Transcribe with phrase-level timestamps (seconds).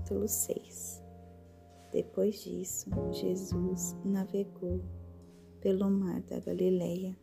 [0.00, 1.02] Capítulo 6
[1.92, 4.80] Depois disso, Jesus navegou
[5.60, 7.14] pelo mar da Galileia,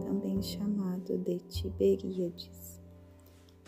[0.00, 2.80] também chamado de Tiberíades.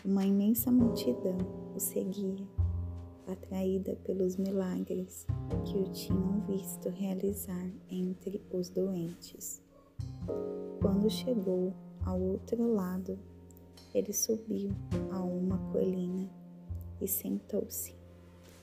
[0.03, 1.37] Uma imensa multidão
[1.75, 2.47] o seguia,
[3.27, 5.27] atraída pelos milagres
[5.65, 9.61] que o tinham visto realizar entre os doentes.
[10.81, 11.73] Quando chegou
[12.03, 13.17] ao outro lado,
[13.93, 14.71] ele subiu
[15.11, 16.27] a uma colina
[16.99, 17.98] e sentou-se,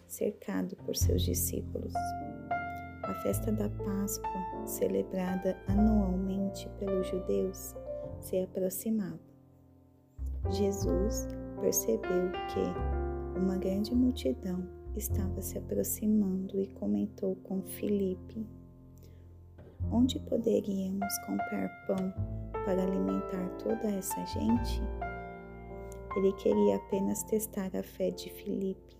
[0.07, 1.93] cercado por seus discípulos.
[3.03, 7.75] A festa da Páscoa, celebrada anualmente pelos judeus,
[8.21, 9.21] se aproximava.
[10.51, 11.29] Jesus
[11.61, 18.47] percebeu que uma grande multidão estava se aproximando e comentou com Filipe:
[19.91, 22.13] Onde poderíamos comprar pão
[22.65, 24.81] para alimentar toda essa gente?
[26.17, 28.97] Ele queria apenas testar a fé de Filipe,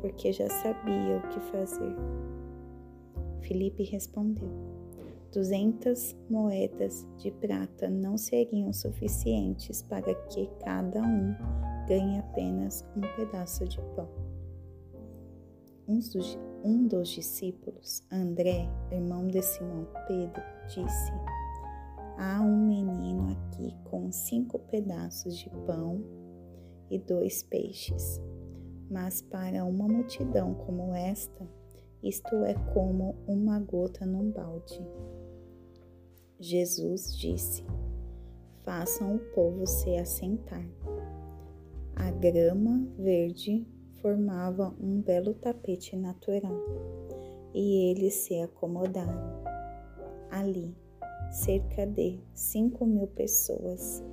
[0.00, 1.94] porque já sabia o que fazer.
[3.40, 4.50] Filipe respondeu:
[5.32, 11.34] Duzentas moedas de prata não seriam suficientes para que cada um
[11.86, 14.08] ganhe apenas um pedaço de pão.
[15.88, 21.12] Um dos discípulos, André, irmão de Simão Pedro, disse:
[22.18, 26.02] Há um menino aqui com cinco pedaços de pão
[26.90, 28.20] e dois peixes.
[28.90, 31.46] Mas para uma multidão como esta,
[32.02, 34.80] isto é como uma gota num balde.
[36.38, 37.64] Jesus disse:
[38.62, 40.64] Façam o povo se assentar.
[41.96, 43.66] A grama verde
[44.02, 46.54] formava um belo tapete natural
[47.54, 49.44] e eles se acomodaram.
[50.30, 50.76] Ali,
[51.30, 54.04] cerca de cinco mil pessoas.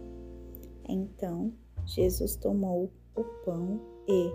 [0.87, 1.53] Então,
[1.85, 4.31] Jesus tomou o pão e,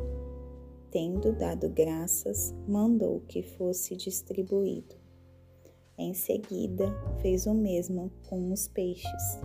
[0.91, 4.97] tendo dado graças, mandou que fosse distribuído.
[5.99, 6.87] Em seguida,
[7.21, 9.39] fez o mesmo com os peixes.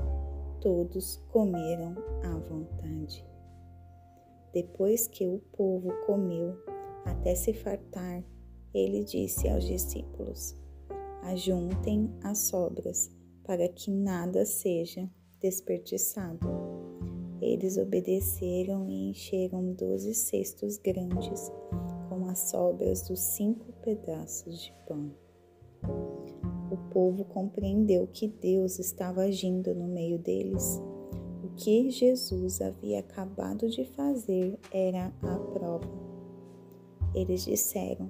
[0.61, 3.25] Todos comeram à vontade.
[4.53, 6.55] Depois que o povo comeu
[7.05, 8.23] até se fartar,
[8.73, 10.55] ele disse aos discípulos:
[11.23, 13.09] Ajuntem as sobras,
[13.43, 15.09] para que nada seja
[15.41, 16.82] desperdiçado.
[17.43, 21.51] Eles obedeceram e encheram doze cestos grandes
[22.07, 25.11] com as sobras dos cinco pedaços de pão.
[26.71, 30.81] O povo compreendeu que Deus estava agindo no meio deles.
[31.43, 35.91] O que Jesus havia acabado de fazer era a prova.
[37.13, 38.09] Eles disseram: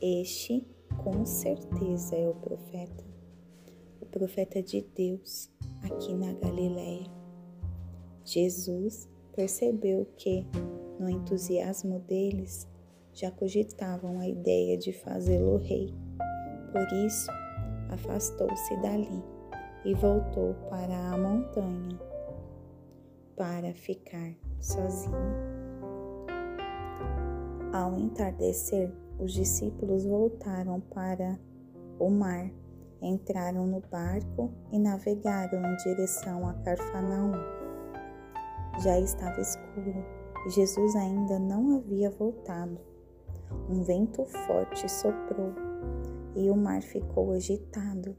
[0.00, 0.64] Este
[1.02, 3.04] com certeza é o profeta,
[4.00, 5.50] o profeta de Deus
[5.82, 7.21] aqui na Galiléia.
[8.24, 10.46] Jesus percebeu que,
[10.98, 12.68] no entusiasmo deles,
[13.12, 15.92] já cogitavam a ideia de fazê-lo rei.
[16.72, 17.30] Por isso,
[17.90, 19.22] afastou-se dali
[19.84, 21.98] e voltou para a montanha
[23.36, 25.16] para ficar sozinho.
[27.72, 31.38] Ao entardecer, os discípulos voltaram para
[31.98, 32.50] o mar,
[33.00, 37.61] entraram no barco e navegaram em direção a Carfanaum.
[38.80, 40.04] Já estava escuro
[40.46, 42.80] e Jesus ainda não havia voltado.
[43.68, 45.52] Um vento forte soprou
[46.34, 48.16] e o mar ficou agitado.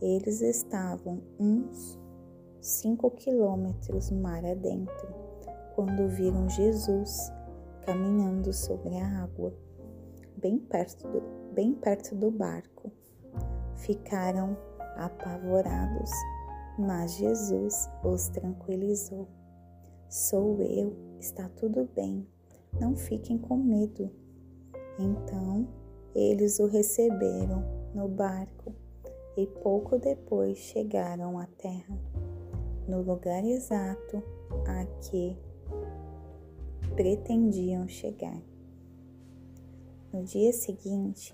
[0.00, 1.98] Eles estavam uns
[2.60, 5.08] cinco quilômetros mar adentro
[5.74, 7.32] quando viram Jesus
[7.84, 9.52] caminhando sobre a água,
[10.36, 11.22] bem perto do,
[11.52, 12.92] bem perto do barco.
[13.76, 14.56] Ficaram
[14.96, 16.10] apavorados,
[16.78, 19.26] mas Jesus os tranquilizou.
[20.12, 22.26] Sou eu, está tudo bem,
[22.78, 24.10] não fiquem com medo.
[24.98, 25.66] Então
[26.14, 27.64] eles o receberam
[27.94, 28.74] no barco
[29.38, 31.98] e pouco depois chegaram à terra,
[32.86, 34.22] no lugar exato
[34.66, 35.34] a que
[36.94, 38.38] pretendiam chegar.
[40.12, 41.32] No dia seguinte,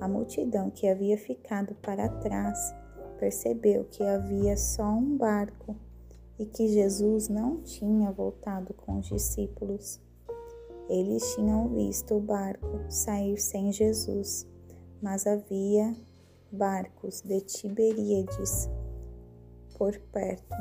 [0.00, 2.74] a multidão que havia ficado para trás
[3.20, 5.76] percebeu que havia só um barco
[6.38, 10.00] e que Jesus não tinha voltado com os discípulos.
[10.88, 14.46] Eles tinham visto o barco sair sem Jesus,
[15.02, 15.94] mas havia
[16.52, 18.68] barcos de Tiberíades
[19.76, 20.56] por perto,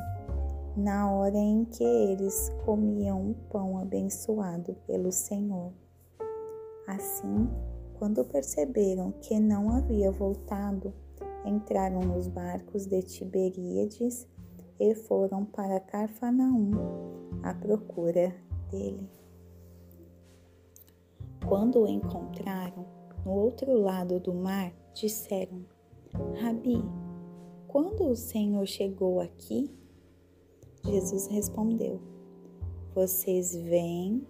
[0.76, 5.72] na hora em que eles comiam o pão abençoado pelo Senhor.
[6.88, 7.50] Assim,
[7.98, 10.94] quando perceberam que não havia voltado,
[11.46, 14.28] entraram nos barcos de Tiberíades
[14.80, 16.72] e foram para Carfanaum
[17.44, 18.36] à procura
[18.70, 19.10] dele.
[21.48, 22.86] Quando o encontraram
[23.24, 25.66] no outro lado do mar, disseram:
[26.42, 26.84] Rabi,
[27.68, 29.72] quando o Senhor chegou aqui?
[30.84, 32.02] Jesus respondeu:
[32.94, 34.26] Vocês vêm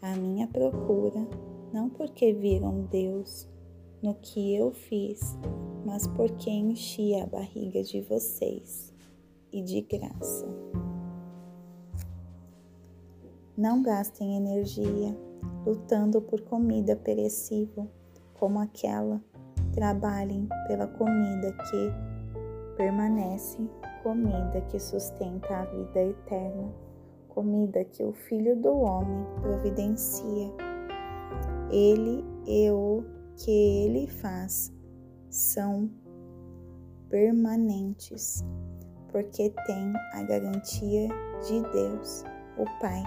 [0.00, 1.26] à minha procura
[1.72, 3.48] não porque viram Deus
[4.02, 5.36] no que eu fiz,
[5.84, 8.93] mas porque enchi a barriga de vocês
[9.54, 10.46] e de graça.
[13.56, 15.16] Não gastem energia
[15.64, 17.88] lutando por comida perecível
[18.34, 19.22] como aquela.
[19.72, 23.58] Trabalhem pela comida que permanece,
[24.02, 26.72] comida que sustenta a vida eterna,
[27.28, 30.52] comida que o Filho do Homem providencia.
[31.70, 33.04] Ele e o
[33.36, 34.72] que ele faz
[35.30, 35.90] são
[37.08, 38.44] permanentes,
[39.14, 41.06] porque tem a garantia
[41.46, 42.24] de Deus,
[42.58, 43.00] o Pai.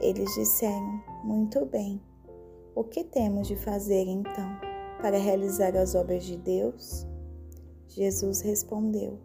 [0.00, 2.02] Eles disseram: Muito bem,
[2.74, 4.58] o que temos de fazer então
[5.00, 7.06] para realizar as obras de Deus?
[7.86, 9.16] Jesus respondeu: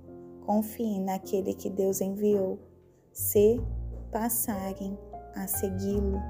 [0.45, 2.59] Confiem naquele que Deus enviou.
[3.11, 3.59] Se
[4.11, 4.95] passarem
[5.33, 6.21] a segui-lo,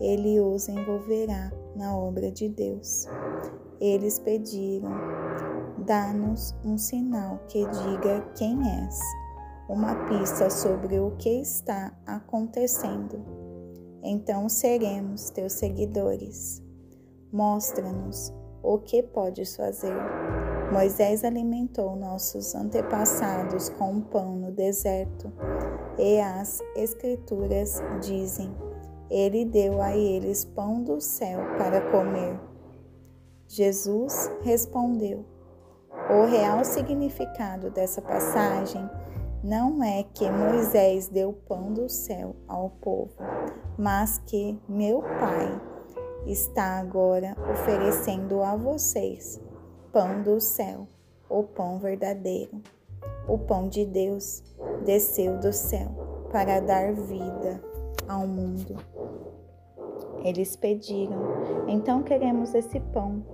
[0.00, 3.06] ele os envolverá na obra de Deus.
[3.78, 4.92] Eles pediram:
[5.86, 9.00] Dá-nos um sinal que diga quem és,
[9.68, 13.24] uma pista sobre o que está acontecendo.
[14.02, 16.62] Então seremos teus seguidores.
[17.32, 18.32] Mostra-nos
[18.62, 19.94] o que podes fazer.
[20.72, 25.32] Moisés alimentou nossos antepassados com pão no deserto,
[25.98, 28.54] e as Escrituras dizem
[29.10, 32.40] ele deu a eles pão do céu para comer.
[33.46, 35.31] Jesus respondeu:
[36.10, 38.88] O real significado dessa passagem
[39.42, 43.14] não é que Moisés deu pão do céu ao povo,
[43.78, 45.60] mas que meu Pai
[46.26, 49.40] está agora oferecendo a vocês
[49.92, 50.88] pão do céu,
[51.28, 52.62] o pão verdadeiro.
[53.28, 54.42] O pão de Deus
[54.84, 57.62] desceu do céu para dar vida
[58.08, 58.76] ao mundo.
[60.24, 61.20] Eles pediram:
[61.68, 63.24] Então queremos esse pão,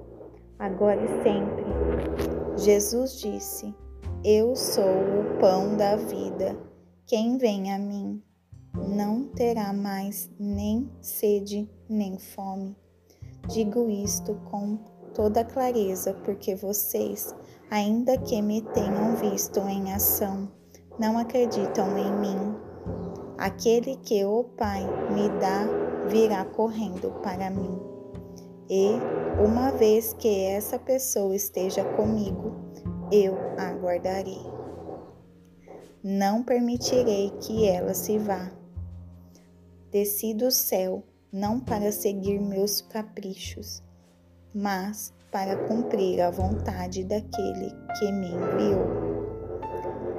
[0.59, 2.28] agora e sempre.
[2.59, 3.73] Jesus disse:
[4.25, 6.59] Eu sou o pão da vida.
[7.07, 8.21] Quem vem a mim
[8.75, 12.77] não terá mais nem sede nem fome.
[13.49, 14.77] Digo isto com
[15.15, 17.33] toda clareza, porque vocês,
[17.71, 20.51] ainda que me tenham visto em ação,
[20.99, 22.57] não acreditam em mim.
[23.39, 24.83] Aquele que o Pai
[25.15, 25.65] me dá
[26.09, 27.88] virá correndo para mim.
[28.71, 28.91] E,
[29.43, 32.55] uma vez que essa pessoa esteja comigo,
[33.11, 34.43] eu a guardarei.
[36.05, 38.51] Não permitirei que ela se vá.
[39.91, 43.83] Desci do céu não para seguir meus caprichos,
[44.55, 49.09] mas para cumprir a vontade daquele que me enviou.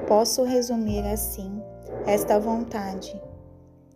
[0.07, 1.61] Posso resumir assim
[2.05, 3.19] esta vontade,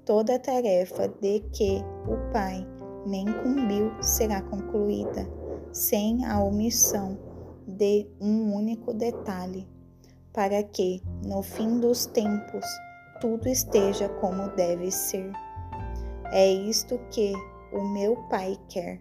[0.05, 2.67] toda a tarefa de que o Pai
[3.05, 5.27] me incumbiu será concluída,
[5.71, 7.17] sem a omissão
[7.67, 9.67] de um único detalhe,
[10.31, 12.65] para que, no fim dos tempos,
[13.21, 15.31] tudo esteja como deve ser.
[16.31, 17.33] É isto que
[17.71, 18.99] o meu Pai quer,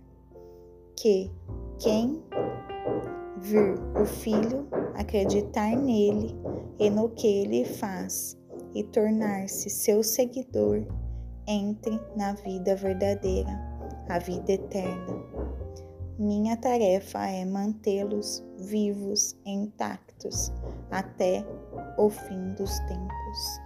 [0.97, 1.31] que
[1.79, 2.23] quem
[3.38, 6.37] vir o Filho acreditar nele
[6.79, 8.38] e no que ele faz,
[8.75, 10.87] e tornar-se seu seguidor,
[11.47, 13.72] entre na vida verdadeira,
[14.09, 15.23] a vida eterna.
[16.19, 20.53] Minha tarefa é mantê-los vivos, intactos,
[20.91, 21.45] até
[21.99, 23.61] o fim dos tempos.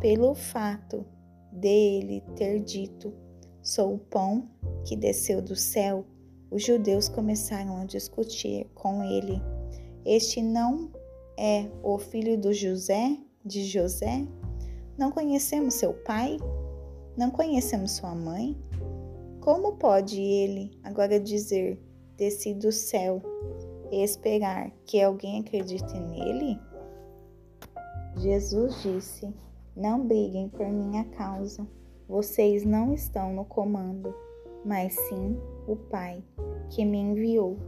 [0.00, 1.04] Pelo fato
[1.52, 3.12] de ele ter dito:
[3.62, 4.48] Sou o pão
[4.84, 6.04] que desceu do céu,
[6.50, 9.40] os judeus começaram a discutir com ele.
[10.04, 10.90] Este não
[11.38, 13.18] é o filho do José?
[13.44, 14.26] de José?
[14.96, 16.38] Não conhecemos seu pai?
[17.16, 18.56] Não conhecemos sua mãe?
[19.44, 21.78] Como pode ele agora dizer:
[22.16, 23.20] desci do céu
[23.92, 26.58] e esperar que alguém acredite nele?
[28.16, 29.30] Jesus disse:
[29.76, 31.66] Não briguem por minha causa.
[32.08, 34.14] Vocês não estão no comando,
[34.64, 36.24] mas sim o Pai
[36.70, 37.58] que me enviou.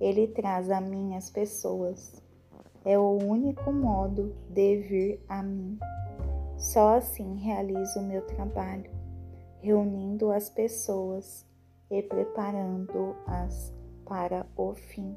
[0.00, 2.20] Ele traz a mim as pessoas
[2.84, 5.78] é o único modo de vir a mim.
[6.56, 8.90] Só assim realizo o meu trabalho,
[9.60, 11.46] reunindo as pessoas
[11.90, 13.72] e preparando-as
[14.04, 15.16] para o fim.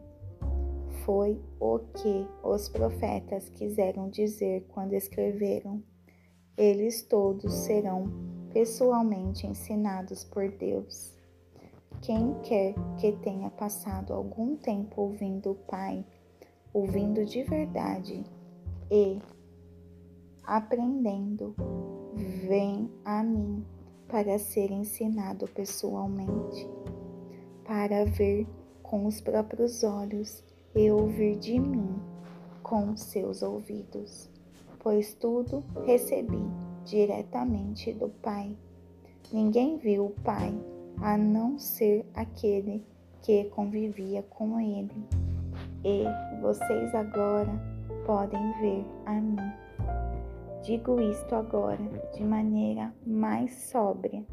[1.06, 5.82] Foi o que os profetas quiseram dizer quando escreveram:
[6.58, 8.06] Eles todos serão
[8.54, 11.18] pessoalmente ensinados por Deus.
[12.02, 16.06] Quem quer que tenha passado algum tempo ouvindo o Pai,
[16.74, 18.24] ouvindo de verdade
[18.90, 19.20] e
[20.44, 21.56] aprendendo,
[22.48, 23.64] vem a mim
[24.12, 26.70] para ser ensinado pessoalmente,
[27.66, 28.46] para ver
[28.84, 30.44] com os próprios olhos
[30.76, 31.96] e ouvir de mim
[32.62, 34.30] com seus ouvidos,
[34.80, 36.44] pois tudo recebi
[36.84, 38.56] diretamente do Pai.
[39.32, 40.54] Ninguém viu o Pai
[41.02, 42.86] a não ser aquele
[43.22, 44.92] que convivia com ele.
[45.86, 46.04] E
[46.42, 47.52] vocês agora
[48.06, 49.61] podem ver a mim.
[50.64, 51.82] Digo isto agora
[52.14, 54.24] de maneira mais sóbria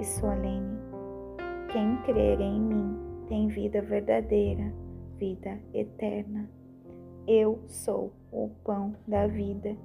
[0.00, 0.76] e solene.
[1.70, 4.72] Quem crer em mim tem vida verdadeira,
[5.16, 6.50] vida eterna.
[7.28, 9.76] Eu sou o pão da vida.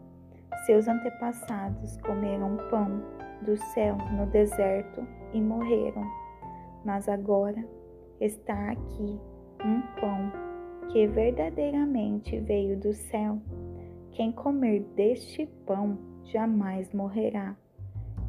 [0.65, 3.03] Seus antepassados comeram pão
[3.43, 6.03] do céu no deserto e morreram.
[6.83, 7.63] Mas agora
[8.19, 9.19] está aqui
[9.63, 10.31] um pão
[10.91, 13.39] que verdadeiramente veio do céu.
[14.11, 17.55] Quem comer deste pão jamais morrerá.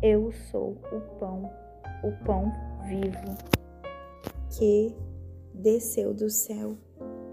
[0.01, 1.51] Eu sou o pão,
[2.05, 2.53] o pão
[2.89, 3.37] vivo,
[4.57, 4.95] que
[5.53, 6.77] desceu do céu.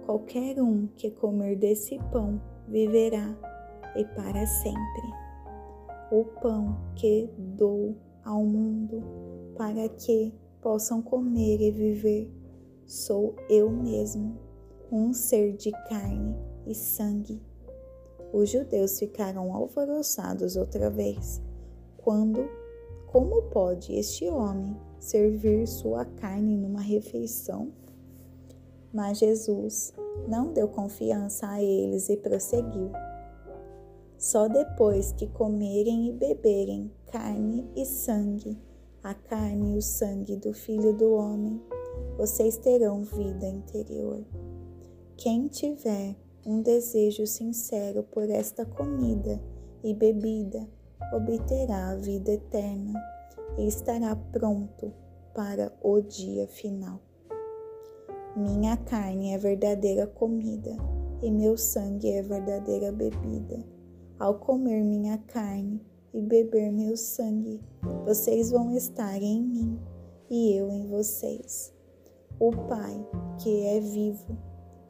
[0.06, 3.36] Qualquer um que comer desse pão viverá
[3.96, 5.13] e para sempre.
[6.12, 9.03] O pão que dou ao mundo
[9.56, 12.32] para que possam comer e viver
[12.86, 14.36] sou eu mesmo,
[14.91, 17.49] um ser de carne e sangue.
[18.31, 21.41] Os judeus ficaram alvoroçados outra vez,
[21.98, 22.48] quando
[23.07, 27.71] como pode este homem servir sua carne numa refeição?
[28.93, 29.93] Mas Jesus
[30.27, 32.91] não deu confiança a eles e prosseguiu.
[34.15, 38.55] Só depois que comerem e beberem carne e sangue,
[39.01, 41.59] a carne e o sangue do Filho do Homem,
[42.15, 44.24] vocês terão vida interior.
[45.17, 46.15] Quem tiver
[46.50, 49.39] um desejo sincero por esta comida
[49.84, 50.68] e bebida,
[51.13, 53.00] obterá a vida eterna
[53.56, 54.91] e estará pronto
[55.36, 57.00] para o dia final.
[58.36, 60.75] Minha carne é verdadeira comida
[61.22, 63.63] e meu sangue é verdadeira bebida.
[64.18, 65.79] Ao comer minha carne
[66.12, 67.62] e beber meu sangue,
[68.06, 69.79] vocês vão estar em mim
[70.32, 71.72] e eu em vocês.
[72.39, 73.06] O Pai,
[73.38, 74.36] que é vivo,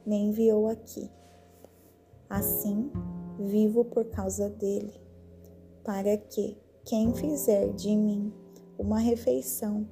[0.05, 1.18] me enviou aqui.
[2.29, 2.91] Assim,
[3.39, 4.93] vivo por causa dele,
[5.83, 6.55] para que
[6.85, 8.31] quem fizer de mim
[8.77, 9.87] uma refeição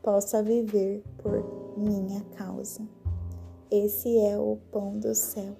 [0.00, 2.86] possa viver por minha causa.
[3.70, 5.56] Esse é o pão do céu.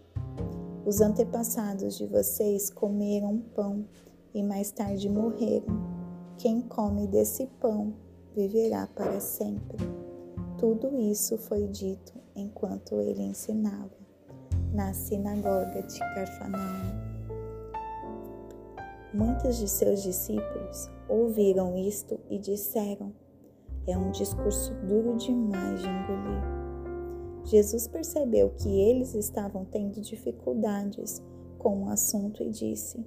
[0.86, 3.84] Os antepassados de vocês comeram pão
[4.32, 5.80] e mais tarde morreram.
[6.38, 7.94] Quem come desse pão
[8.34, 9.78] viverá para sempre.
[10.58, 14.01] Tudo isso foi dito enquanto ele ensinava
[14.72, 17.12] na sinagoga de Carfanaum.
[19.12, 23.12] Muitos de seus discípulos ouviram isto e disseram:
[23.86, 26.62] é um discurso duro demais de engolir.
[27.44, 31.20] Jesus percebeu que eles estavam tendo dificuldades
[31.58, 33.04] com o assunto e disse: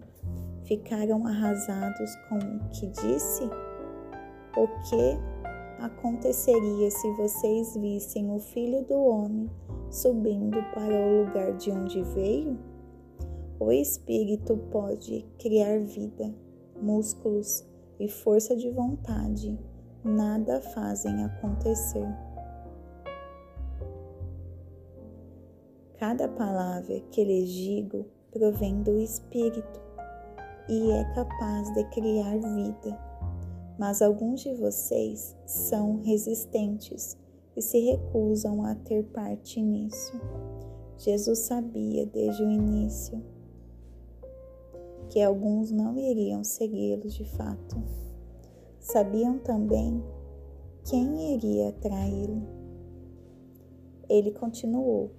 [0.64, 3.44] Ficaram arrasados com o que disse?
[4.58, 5.35] O que
[5.80, 9.50] aconteceria se vocês vissem o Filho do Homem
[9.90, 12.58] subindo para o lugar de onde veio?
[13.60, 16.34] O Espírito pode criar vida,
[16.82, 17.66] músculos
[18.00, 19.58] e força de vontade
[20.04, 22.08] nada fazem acontecer.
[25.98, 29.82] Cada palavra que lhes digo provém do Espírito
[30.70, 33.05] e é capaz de criar vida.
[33.78, 37.18] Mas alguns de vocês são resistentes
[37.56, 40.20] e se recusam a ter parte nisso.
[40.98, 43.22] Jesus sabia desde o início
[45.10, 47.76] que alguns não iriam segui-lo de fato
[48.86, 50.04] sabiam também
[50.88, 52.44] quem iria traí-lo.
[54.08, 55.10] Ele continuou: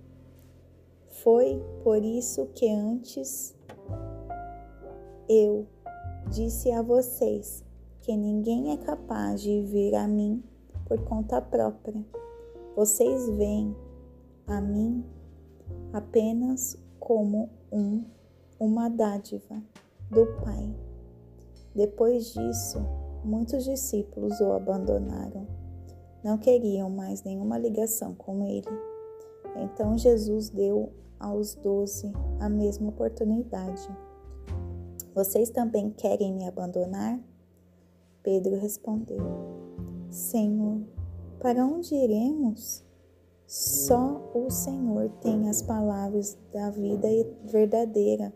[1.08, 3.56] Foi por isso que antes
[5.28, 5.66] eu
[6.30, 7.64] disse a vocês
[8.06, 10.40] que ninguém é capaz de vir a mim
[10.86, 12.06] por conta própria.
[12.76, 13.74] Vocês veem
[14.46, 15.04] a mim
[15.92, 18.04] apenas como um
[18.60, 19.60] uma dádiva
[20.08, 20.72] do Pai.
[21.74, 22.78] Depois disso,
[23.24, 25.44] muitos discípulos o abandonaram.
[26.22, 28.70] Não queriam mais nenhuma ligação com ele.
[29.56, 33.88] Então Jesus deu aos doze a mesma oportunidade.
[35.12, 37.18] Vocês também querem me abandonar?
[38.26, 39.20] Pedro respondeu:
[40.10, 40.80] Senhor,
[41.38, 42.84] para onde iremos?
[43.46, 47.06] Só o Senhor tem as palavras da vida
[47.44, 48.34] verdadeira,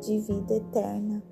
[0.00, 1.22] de vida eterna.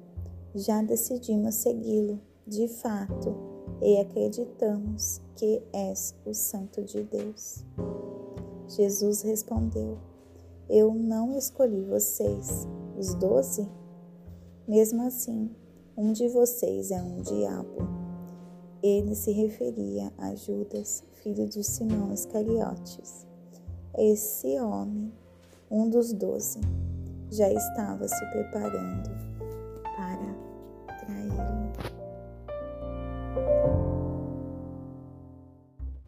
[0.54, 3.34] Já decidimos segui-lo, de fato,
[3.80, 7.64] e acreditamos que és o Santo de Deus.
[8.68, 9.96] Jesus respondeu:
[10.68, 12.68] Eu não escolhi vocês,
[12.99, 13.66] os doze?
[14.68, 15.50] Mesmo assim,
[15.96, 17.93] um de vocês é um diabo.
[18.84, 23.26] Ele se referia a Judas, filho de Simão Iscariotes.
[23.96, 25.10] Esse homem,
[25.70, 26.60] um dos doze,
[27.30, 29.33] já estava se preparando